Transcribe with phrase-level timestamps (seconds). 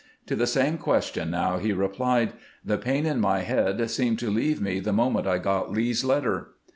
[0.25, 2.33] To the same question now he replied:"
[2.65, 6.55] The pain in my head seemed to leave me the moment I got Lee's letter."